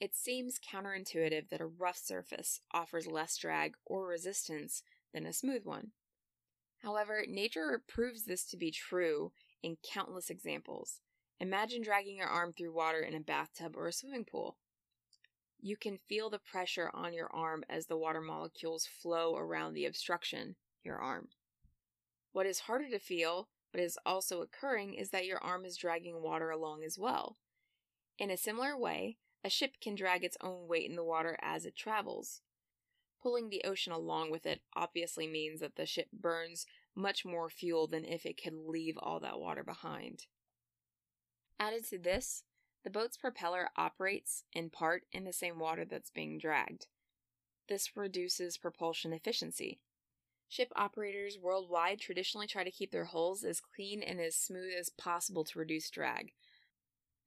It 0.00 0.14
seems 0.14 0.58
counterintuitive 0.58 1.50
that 1.50 1.60
a 1.60 1.66
rough 1.66 1.98
surface 1.98 2.62
offers 2.72 3.06
less 3.06 3.36
drag 3.36 3.74
or 3.84 4.06
resistance 4.06 4.82
than 5.12 5.26
a 5.26 5.34
smooth 5.34 5.66
one. 5.66 5.90
However, 6.78 7.26
nature 7.28 7.82
proves 7.86 8.24
this 8.24 8.46
to 8.46 8.56
be 8.56 8.70
true 8.70 9.32
in 9.62 9.76
countless 9.82 10.30
examples. 10.30 11.02
Imagine 11.38 11.82
dragging 11.82 12.16
your 12.16 12.28
arm 12.28 12.54
through 12.54 12.72
water 12.72 13.00
in 13.00 13.14
a 13.14 13.20
bathtub 13.20 13.76
or 13.76 13.88
a 13.88 13.92
swimming 13.92 14.24
pool. 14.24 14.56
You 15.60 15.76
can 15.76 15.98
feel 16.08 16.30
the 16.30 16.38
pressure 16.38 16.90
on 16.94 17.12
your 17.12 17.28
arm 17.30 17.62
as 17.68 17.88
the 17.88 17.98
water 17.98 18.22
molecules 18.22 18.86
flow 18.86 19.36
around 19.36 19.74
the 19.74 19.84
obstruction, 19.84 20.56
your 20.82 20.96
arm. 20.96 21.28
What 22.36 22.44
is 22.44 22.60
harder 22.60 22.90
to 22.90 22.98
feel, 22.98 23.48
but 23.72 23.80
is 23.80 23.98
also 24.04 24.42
occurring, 24.42 24.92
is 24.92 25.08
that 25.08 25.24
your 25.24 25.38
arm 25.38 25.64
is 25.64 25.78
dragging 25.78 26.20
water 26.20 26.50
along 26.50 26.84
as 26.84 26.98
well. 26.98 27.38
In 28.18 28.30
a 28.30 28.36
similar 28.36 28.76
way, 28.76 29.16
a 29.42 29.48
ship 29.48 29.76
can 29.80 29.94
drag 29.94 30.22
its 30.22 30.36
own 30.42 30.68
weight 30.68 30.90
in 30.90 30.96
the 30.96 31.02
water 31.02 31.38
as 31.40 31.64
it 31.64 31.74
travels. 31.74 32.42
Pulling 33.22 33.48
the 33.48 33.64
ocean 33.64 33.94
along 33.94 34.30
with 34.30 34.44
it 34.44 34.60
obviously 34.74 35.26
means 35.26 35.60
that 35.60 35.76
the 35.76 35.86
ship 35.86 36.08
burns 36.12 36.66
much 36.94 37.24
more 37.24 37.48
fuel 37.48 37.86
than 37.86 38.04
if 38.04 38.26
it 38.26 38.38
could 38.38 38.52
leave 38.52 38.98
all 38.98 39.18
that 39.20 39.40
water 39.40 39.64
behind. 39.64 40.26
Added 41.58 41.86
to 41.86 41.98
this, 41.98 42.42
the 42.84 42.90
boat's 42.90 43.16
propeller 43.16 43.70
operates, 43.78 44.44
in 44.52 44.68
part, 44.68 45.04
in 45.10 45.24
the 45.24 45.32
same 45.32 45.58
water 45.58 45.86
that's 45.86 46.10
being 46.10 46.36
dragged. 46.36 46.86
This 47.66 47.96
reduces 47.96 48.58
propulsion 48.58 49.14
efficiency, 49.14 49.80
Ship 50.48 50.72
operators 50.76 51.38
worldwide 51.38 52.00
traditionally 52.00 52.46
try 52.46 52.64
to 52.64 52.70
keep 52.70 52.92
their 52.92 53.06
hulls 53.06 53.44
as 53.44 53.60
clean 53.60 54.02
and 54.02 54.20
as 54.20 54.36
smooth 54.36 54.72
as 54.78 54.90
possible 54.90 55.44
to 55.44 55.58
reduce 55.58 55.90
drag. 55.90 56.32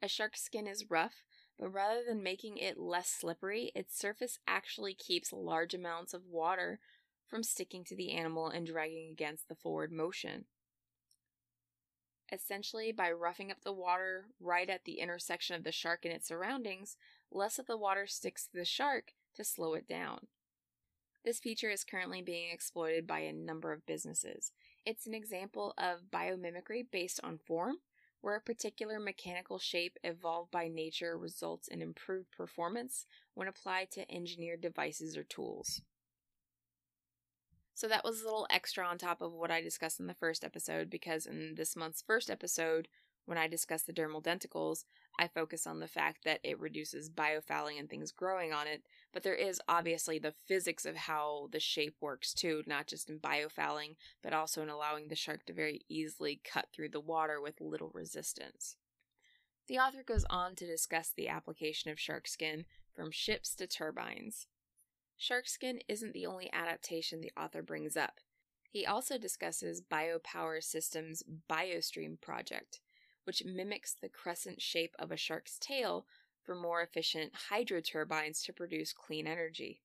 A 0.01 0.07
shark's 0.07 0.41
skin 0.41 0.67
is 0.67 0.89
rough, 0.89 1.23
but 1.57 1.69
rather 1.69 2.01
than 2.03 2.23
making 2.23 2.57
it 2.57 2.79
less 2.79 3.09
slippery, 3.09 3.71
its 3.75 3.97
surface 3.97 4.39
actually 4.47 4.93
keeps 4.93 5.33
large 5.33 5.73
amounts 5.73 6.13
of 6.13 6.25
water 6.25 6.79
from 7.27 7.43
sticking 7.43 7.83
to 7.83 7.95
the 7.95 8.11
animal 8.11 8.47
and 8.47 8.65
dragging 8.65 9.11
against 9.11 9.49
the 9.49 9.55
forward 9.55 9.91
motion. 9.91 10.45
Essentially, 12.31 12.91
by 12.91 13.11
roughing 13.11 13.51
up 13.51 13.61
the 13.63 13.73
water 13.73 14.27
right 14.39 14.69
at 14.69 14.85
the 14.85 14.99
intersection 14.99 15.55
of 15.55 15.63
the 15.63 15.71
shark 15.71 16.05
and 16.05 16.13
its 16.13 16.27
surroundings, 16.27 16.95
less 17.31 17.59
of 17.59 17.65
the 17.65 17.77
water 17.77 18.07
sticks 18.07 18.47
to 18.47 18.57
the 18.57 18.65
shark 18.65 19.13
to 19.35 19.43
slow 19.43 19.73
it 19.73 19.87
down. 19.87 20.27
This 21.25 21.39
feature 21.39 21.69
is 21.69 21.83
currently 21.83 22.21
being 22.21 22.49
exploited 22.51 23.05
by 23.05 23.19
a 23.19 23.33
number 23.33 23.73
of 23.73 23.85
businesses. 23.85 24.51
It's 24.85 25.05
an 25.05 25.13
example 25.13 25.73
of 25.77 26.09
biomimicry 26.11 26.83
based 26.89 27.19
on 27.23 27.37
form, 27.37 27.77
where 28.21 28.35
a 28.35 28.41
particular 28.41 28.99
mechanical 28.99 29.59
shape 29.59 29.97
evolved 30.03 30.51
by 30.51 30.67
nature 30.67 31.17
results 31.17 31.67
in 31.67 31.81
improved 31.81 32.31
performance 32.31 33.05
when 33.33 33.47
applied 33.47 33.91
to 33.91 34.09
engineered 34.11 34.61
devices 34.61 35.17
or 35.17 35.23
tools. 35.23 35.81
So 37.75 37.87
that 37.87 38.03
was 38.03 38.21
a 38.21 38.25
little 38.25 38.47
extra 38.49 38.85
on 38.85 38.97
top 38.97 39.21
of 39.21 39.33
what 39.33 39.51
I 39.51 39.61
discussed 39.61 40.01
in 40.01 40.07
the 40.07 40.13
first 40.13 40.43
episode 40.43 40.89
because 40.89 41.25
in 41.25 41.55
this 41.55 41.77
month's 41.77 42.01
first 42.01 42.29
episode, 42.29 42.89
when 43.25 43.37
I 43.37 43.47
discuss 43.47 43.83
the 43.83 43.93
dermal 43.93 44.23
denticles, 44.23 44.85
I 45.19 45.27
focus 45.27 45.67
on 45.67 45.79
the 45.79 45.87
fact 45.87 46.23
that 46.23 46.39
it 46.43 46.59
reduces 46.59 47.09
biofouling 47.09 47.79
and 47.79 47.89
things 47.89 48.11
growing 48.11 48.53
on 48.53 48.67
it, 48.67 48.83
but 49.13 49.23
there 49.23 49.35
is 49.35 49.61
obviously 49.67 50.17
the 50.17 50.33
physics 50.47 50.85
of 50.85 50.95
how 50.95 51.49
the 51.51 51.59
shape 51.59 51.95
works 52.01 52.33
too, 52.33 52.63
not 52.65 52.87
just 52.87 53.09
in 53.09 53.19
biofouling, 53.19 53.95
but 54.23 54.33
also 54.33 54.61
in 54.61 54.69
allowing 54.69 55.07
the 55.07 55.15
shark 55.15 55.45
to 55.45 55.53
very 55.53 55.81
easily 55.89 56.41
cut 56.43 56.67
through 56.73 56.89
the 56.89 56.99
water 56.99 57.41
with 57.41 57.61
little 57.61 57.91
resistance. 57.93 58.77
The 59.67 59.77
author 59.77 60.03
goes 60.03 60.25
on 60.29 60.55
to 60.55 60.65
discuss 60.65 61.11
the 61.15 61.27
application 61.27 61.91
of 61.91 61.99
shark 61.99 62.27
skin 62.27 62.65
from 62.95 63.11
ships 63.11 63.53
to 63.55 63.67
turbines. 63.67 64.47
Shark 65.15 65.47
skin 65.47 65.81
isn't 65.87 66.13
the 66.13 66.25
only 66.25 66.51
adaptation 66.51 67.21
the 67.21 67.31
author 67.37 67.61
brings 67.61 67.95
up. 67.95 68.21
He 68.71 68.85
also 68.85 69.17
discusses 69.17 69.81
Biopower 69.81 70.63
Systems' 70.63 71.23
BioStream 71.49 72.21
project, 72.21 72.79
which 73.29 73.45
mimics 73.45 73.93
the 73.93 74.09
crescent 74.09 74.59
shape 74.59 74.95
of 74.97 75.11
a 75.11 75.15
shark's 75.15 75.59
tail 75.59 76.07
for 76.41 76.55
more 76.55 76.81
efficient 76.81 77.31
hydro 77.51 77.79
turbines 77.79 78.41
to 78.41 78.51
produce 78.51 78.91
clean 78.91 79.27
energy. 79.27 79.83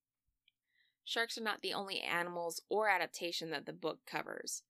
Sharks 1.05 1.37
are 1.37 1.43
not 1.43 1.61
the 1.61 1.75
only 1.75 2.01
animals 2.01 2.63
or 2.71 2.89
adaptation 2.89 3.51
that 3.51 3.67
the 3.67 3.75
book 3.75 3.99
covers. 4.07 4.63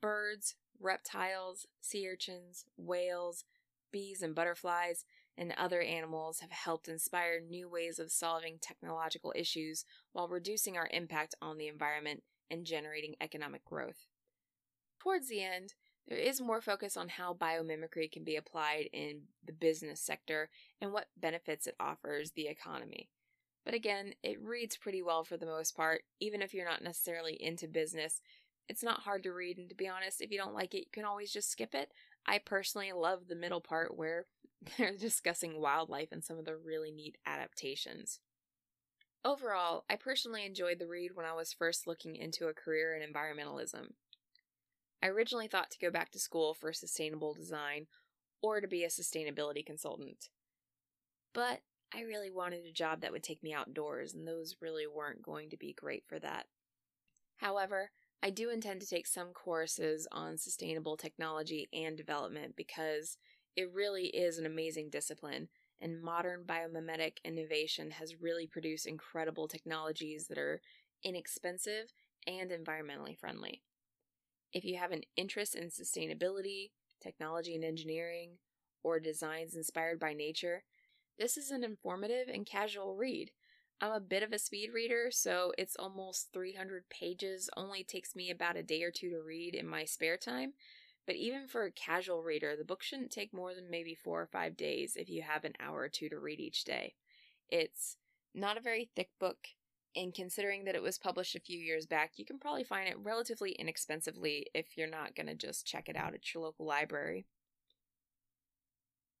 Birds, 0.00 0.54
reptiles, 0.78 1.66
sea 1.80 2.08
urchins, 2.08 2.64
whales, 2.76 3.42
bees, 3.90 4.22
and 4.22 4.36
butterflies, 4.36 5.04
and 5.36 5.52
other 5.58 5.80
animals 5.80 6.38
have 6.42 6.52
helped 6.52 6.86
inspire 6.86 7.40
new 7.40 7.68
ways 7.68 7.98
of 7.98 8.12
solving 8.12 8.58
technological 8.60 9.32
issues 9.34 9.84
while 10.12 10.28
reducing 10.28 10.76
our 10.76 10.88
impact 10.92 11.34
on 11.42 11.58
the 11.58 11.66
environment 11.66 12.22
and 12.48 12.66
generating 12.66 13.16
economic 13.20 13.64
growth. 13.64 14.06
Towards 15.00 15.28
the 15.28 15.42
end, 15.42 15.74
there 16.08 16.18
is 16.18 16.40
more 16.40 16.60
focus 16.60 16.96
on 16.96 17.08
how 17.08 17.34
biomimicry 17.34 18.10
can 18.10 18.24
be 18.24 18.36
applied 18.36 18.88
in 18.92 19.22
the 19.44 19.52
business 19.52 20.00
sector 20.00 20.50
and 20.80 20.92
what 20.92 21.08
benefits 21.16 21.66
it 21.66 21.76
offers 21.78 22.32
the 22.32 22.48
economy. 22.48 23.08
But 23.64 23.74
again, 23.74 24.14
it 24.22 24.42
reads 24.42 24.76
pretty 24.76 25.02
well 25.02 25.22
for 25.22 25.36
the 25.36 25.46
most 25.46 25.76
part, 25.76 26.02
even 26.20 26.42
if 26.42 26.52
you're 26.52 26.68
not 26.68 26.82
necessarily 26.82 27.40
into 27.40 27.68
business. 27.68 28.20
It's 28.68 28.82
not 28.82 29.00
hard 29.00 29.22
to 29.24 29.32
read, 29.32 29.58
and 29.58 29.68
to 29.68 29.74
be 29.74 29.88
honest, 29.88 30.20
if 30.20 30.30
you 30.30 30.38
don't 30.38 30.54
like 30.54 30.74
it, 30.74 30.78
you 30.78 30.92
can 30.92 31.04
always 31.04 31.32
just 31.32 31.50
skip 31.50 31.74
it. 31.74 31.90
I 32.26 32.38
personally 32.38 32.92
love 32.92 33.28
the 33.28 33.36
middle 33.36 33.60
part 33.60 33.96
where 33.96 34.26
they're 34.78 34.96
discussing 34.96 35.60
wildlife 35.60 36.08
and 36.10 36.24
some 36.24 36.38
of 36.38 36.44
the 36.44 36.56
really 36.56 36.90
neat 36.90 37.18
adaptations. 37.26 38.20
Overall, 39.24 39.84
I 39.88 39.94
personally 39.94 40.44
enjoyed 40.44 40.80
the 40.80 40.88
read 40.88 41.12
when 41.14 41.26
I 41.26 41.32
was 41.32 41.52
first 41.52 41.86
looking 41.86 42.16
into 42.16 42.48
a 42.48 42.54
career 42.54 42.96
in 42.96 43.08
environmentalism. 43.08 43.92
I 45.02 45.08
originally 45.08 45.48
thought 45.48 45.70
to 45.72 45.78
go 45.78 45.90
back 45.90 46.12
to 46.12 46.18
school 46.18 46.54
for 46.54 46.72
sustainable 46.72 47.34
design 47.34 47.86
or 48.40 48.60
to 48.60 48.68
be 48.68 48.84
a 48.84 48.88
sustainability 48.88 49.64
consultant. 49.64 50.28
But 51.34 51.60
I 51.94 52.02
really 52.02 52.30
wanted 52.30 52.64
a 52.64 52.72
job 52.72 53.00
that 53.00 53.12
would 53.12 53.22
take 53.22 53.42
me 53.42 53.52
outdoors, 53.52 54.14
and 54.14 54.26
those 54.26 54.56
really 54.60 54.86
weren't 54.86 55.22
going 55.22 55.50
to 55.50 55.56
be 55.56 55.72
great 55.72 56.04
for 56.06 56.18
that. 56.20 56.46
However, 57.36 57.90
I 58.22 58.30
do 58.30 58.50
intend 58.50 58.80
to 58.80 58.86
take 58.86 59.06
some 59.06 59.32
courses 59.32 60.06
on 60.12 60.38
sustainable 60.38 60.96
technology 60.96 61.68
and 61.72 61.96
development 61.96 62.54
because 62.56 63.18
it 63.56 63.72
really 63.72 64.06
is 64.06 64.38
an 64.38 64.46
amazing 64.46 64.90
discipline, 64.90 65.48
and 65.80 66.00
modern 66.00 66.44
biomimetic 66.46 67.14
innovation 67.24 67.90
has 67.90 68.20
really 68.20 68.46
produced 68.46 68.86
incredible 68.86 69.48
technologies 69.48 70.28
that 70.28 70.38
are 70.38 70.60
inexpensive 71.02 71.92
and 72.26 72.50
environmentally 72.50 73.18
friendly. 73.18 73.62
If 74.52 74.64
you 74.64 74.76
have 74.76 74.92
an 74.92 75.02
interest 75.16 75.54
in 75.54 75.68
sustainability, 75.68 76.70
technology 77.00 77.54
and 77.54 77.64
engineering, 77.64 78.38
or 78.82 79.00
designs 79.00 79.54
inspired 79.54 79.98
by 79.98 80.12
nature, 80.12 80.64
this 81.18 81.36
is 81.36 81.50
an 81.50 81.64
informative 81.64 82.28
and 82.28 82.44
casual 82.44 82.96
read. 82.96 83.30
I'm 83.80 83.92
a 83.92 84.00
bit 84.00 84.22
of 84.22 84.32
a 84.32 84.38
speed 84.38 84.70
reader, 84.72 85.08
so 85.10 85.52
it's 85.58 85.76
almost 85.76 86.32
300 86.32 86.88
pages, 86.88 87.50
only 87.56 87.82
takes 87.82 88.14
me 88.14 88.30
about 88.30 88.56
a 88.56 88.62
day 88.62 88.82
or 88.82 88.90
two 88.90 89.10
to 89.10 89.22
read 89.22 89.54
in 89.54 89.66
my 89.66 89.84
spare 89.84 90.16
time. 90.16 90.52
But 91.06 91.16
even 91.16 91.48
for 91.48 91.64
a 91.64 91.72
casual 91.72 92.22
reader, 92.22 92.54
the 92.54 92.64
book 92.64 92.82
shouldn't 92.82 93.10
take 93.10 93.34
more 93.34 93.54
than 93.54 93.70
maybe 93.70 93.94
four 93.94 94.20
or 94.20 94.26
five 94.26 94.56
days 94.56 94.94
if 94.96 95.10
you 95.10 95.22
have 95.22 95.44
an 95.44 95.54
hour 95.58 95.80
or 95.80 95.88
two 95.88 96.08
to 96.10 96.18
read 96.18 96.38
each 96.38 96.64
day. 96.64 96.94
It's 97.48 97.96
not 98.34 98.56
a 98.56 98.60
very 98.60 98.88
thick 98.94 99.10
book, 99.18 99.48
and 99.94 100.14
considering 100.14 100.64
that 100.64 100.74
it 100.74 100.82
was 100.82 100.98
published 100.98 101.34
a 101.34 101.40
few 101.40 101.58
years 101.58 101.86
back, 101.86 102.12
you 102.16 102.24
can 102.24 102.38
probably 102.38 102.64
find 102.64 102.88
it 102.88 102.96
relatively 102.98 103.52
inexpensively 103.52 104.46
if 104.54 104.76
you're 104.76 104.88
not 104.88 105.14
going 105.14 105.26
to 105.26 105.34
just 105.34 105.66
check 105.66 105.88
it 105.88 105.96
out 105.96 106.14
at 106.14 106.32
your 106.32 106.42
local 106.42 106.66
library. 106.66 107.26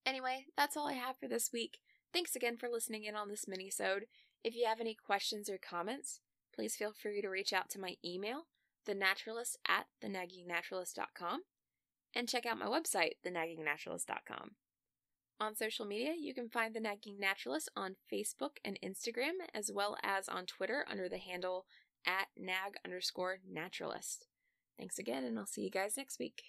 Anyway, 0.06 0.46
that's 0.56 0.76
all 0.76 0.88
I 0.88 0.94
have 0.94 1.16
for 1.16 1.28
this 1.28 1.50
week. 1.52 1.78
Thanks 2.12 2.34
again 2.34 2.56
for 2.56 2.68
listening 2.68 3.04
in 3.04 3.14
on 3.14 3.28
this 3.28 3.46
mini-sode. 3.46 4.06
If 4.42 4.56
you 4.56 4.66
have 4.66 4.80
any 4.80 4.94
questions 4.94 5.48
or 5.48 5.58
comments, 5.58 6.20
please 6.54 6.74
feel 6.74 6.92
free 6.92 7.22
to 7.22 7.28
reach 7.28 7.52
out 7.52 7.70
to 7.70 7.80
my 7.80 7.96
email, 8.04 8.46
thenaturalist 8.86 9.56
at 9.68 9.86
thenaggingnaturalist.com, 10.04 11.42
and 12.14 12.28
check 12.28 12.44
out 12.44 12.58
my 12.58 12.66
website, 12.66 13.12
thenaggingnaturalist.com. 13.24 14.52
On 15.40 15.56
social 15.56 15.84
media, 15.84 16.14
you 16.18 16.34
can 16.34 16.48
find 16.48 16.74
The 16.74 16.80
Nagging 16.80 17.18
Naturalist 17.18 17.68
on 17.74 17.96
Facebook 18.12 18.58
and 18.64 18.78
Instagram, 18.82 19.32
as 19.52 19.72
well 19.72 19.96
as 20.02 20.28
on 20.28 20.46
Twitter 20.46 20.84
under 20.88 21.08
the 21.08 21.18
handle 21.18 21.66
at 22.06 22.28
nag 22.36 22.74
underscore 22.84 23.38
naturalist. 23.50 24.26
Thanks 24.78 24.98
again, 24.98 25.24
and 25.24 25.38
I'll 25.38 25.46
see 25.46 25.62
you 25.62 25.70
guys 25.70 25.96
next 25.96 26.18
week. 26.18 26.42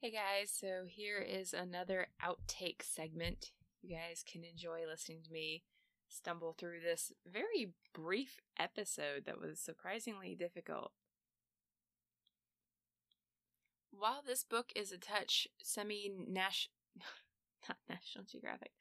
Hey 0.00 0.12
guys, 0.12 0.50
so 0.50 0.84
here 0.86 1.18
is 1.18 1.52
another 1.52 2.08
outtake 2.24 2.82
segment. 2.82 3.52
You 3.82 3.96
guys 3.96 4.24
can 4.30 4.44
enjoy 4.44 4.80
listening 4.88 5.22
to 5.26 5.32
me 5.32 5.62
stumble 6.08 6.54
through 6.58 6.80
this 6.80 7.12
very 7.30 7.72
brief 7.92 8.38
episode 8.58 9.24
that 9.26 9.40
was 9.40 9.60
surprisingly 9.60 10.34
difficult. 10.34 10.92
While 13.90 14.22
this 14.26 14.44
book 14.44 14.72
is 14.76 14.92
a 14.92 14.98
touch 14.98 15.48
semi 15.62 16.10
national 16.28 16.72
not 17.68 17.78
National 17.88 18.24
Geographic, 18.24 18.72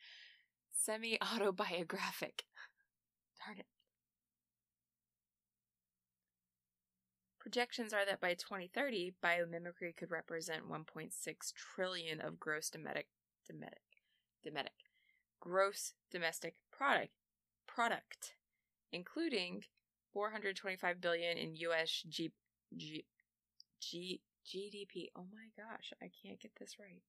semi 0.72 1.18
autobiographic. 1.22 2.44
Darn 3.46 3.60
it. 3.60 3.66
Projections 7.40 7.94
are 7.94 8.06
that 8.06 8.20
by 8.20 8.34
2030, 8.34 9.14
biomimicry 9.24 9.96
could 9.96 10.12
represent 10.12 10.70
1.6 10.70 11.12
trillion 11.54 12.20
of 12.20 12.40
gross 12.40 12.70
domestic 12.70 13.08
domestic 13.48 13.80
domestic 14.44 14.74
gross 15.40 15.94
domestic 16.12 16.56
product 16.72 17.12
product, 17.68 18.34
including 18.92 19.64
425 20.12 21.00
billion 21.00 21.38
in 21.38 21.56
US 21.56 22.04
G, 22.10 22.32
G, 22.76 23.06
G, 23.80 24.22
GDP. 24.48 25.10
Oh 25.16 25.26
my 25.32 25.50
gosh, 25.58 25.94
I 26.02 26.10
can't 26.24 26.40
get 26.40 26.52
this 26.60 26.78
right. 26.80 27.02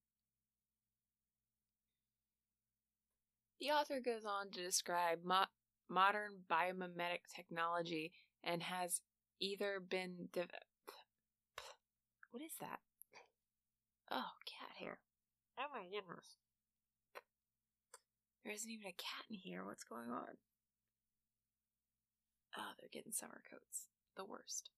The 3.61 3.71
author 3.71 4.01
goes 4.01 4.25
on 4.25 4.51
to 4.51 4.63
describe 4.63 5.25
mo- 5.25 5.47
modern 5.89 6.43
biomimetic 6.51 7.27
technology 7.35 8.13
and 8.45 8.63
has 8.63 9.01
either 9.41 9.81
been 9.81 10.29
de- 10.33 10.47
what 12.31 12.43
is 12.43 12.53
that? 12.61 12.81
Oh, 14.11 14.33
cat 14.47 14.77
hair. 14.79 14.99
Oh 15.59 15.67
my 15.75 15.85
goodness. 15.85 16.37
There 18.45 18.53
isn't 18.53 18.71
even 18.71 18.87
a 18.87 18.93
cat 18.93 19.25
in 19.31 19.37
here. 19.37 19.65
What's 19.65 19.85
going 19.85 20.11
on? 20.11 20.37
Oh, 22.57 22.73
they're 22.79 22.89
getting 22.93 23.13
summer 23.13 23.43
coats. 23.51 23.89
The 24.17 24.25
worst. 24.25 24.71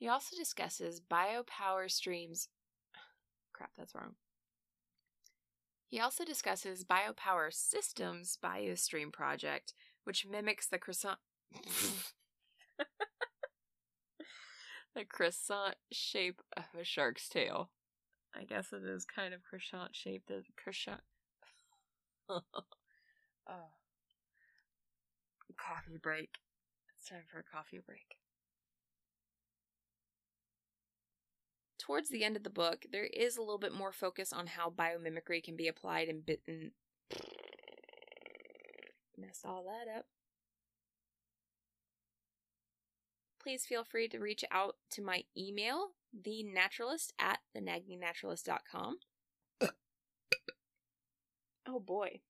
He 0.00 0.08
also 0.08 0.34
discusses 0.34 0.98
biopower 0.98 1.90
streams. 1.90 2.48
Crap, 3.52 3.72
that's 3.76 3.94
wrong. 3.94 4.14
He 5.88 6.00
also 6.00 6.24
discusses 6.24 6.84
Biopower 6.84 7.52
Systems 7.52 8.38
Biostream 8.42 9.12
project, 9.12 9.74
which 10.04 10.24
mimics 10.24 10.66
the 10.68 10.78
croissant 10.78 11.18
the 14.94 15.04
croissant 15.04 15.74
shape 15.92 16.40
of 16.56 16.64
a 16.80 16.84
shark's 16.84 17.28
tail. 17.28 17.70
I 18.34 18.44
guess 18.44 18.72
it 18.72 18.84
is 18.84 19.04
kind 19.04 19.34
of 19.34 19.42
croissant 19.42 19.94
shaped 19.94 20.30
croissant. 20.56 21.02
oh. 22.30 22.40
Coffee 25.58 25.98
break. 26.00 26.30
It's 26.96 27.06
time 27.08 27.24
for 27.30 27.40
a 27.40 27.44
coffee 27.44 27.80
break. 27.84 28.16
Towards 31.90 32.08
the 32.08 32.22
end 32.22 32.36
of 32.36 32.44
the 32.44 32.50
book, 32.50 32.86
there 32.92 33.06
is 33.06 33.36
a 33.36 33.40
little 33.40 33.58
bit 33.58 33.74
more 33.74 33.90
focus 33.90 34.32
on 34.32 34.46
how 34.46 34.70
biomimicry 34.70 35.42
can 35.42 35.56
be 35.56 35.66
applied 35.66 36.06
in 36.06 36.20
bitten. 36.20 36.70
messed 39.18 39.44
all 39.44 39.64
that 39.64 39.92
up. 39.98 40.04
Please 43.42 43.66
feel 43.66 43.82
free 43.82 44.06
to 44.06 44.20
reach 44.20 44.44
out 44.52 44.76
to 44.92 45.02
my 45.02 45.24
email, 45.36 45.88
thenaturalist 46.14 47.12
at 47.18 47.40
thenaggingnaturalist.com. 47.56 48.98
oh 51.66 51.80
boy. 51.80 52.20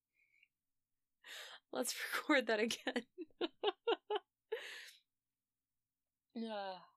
Let's 1.70 1.94
record 2.14 2.46
that 2.46 2.60
again. 2.60 3.02
uh. 6.50 6.89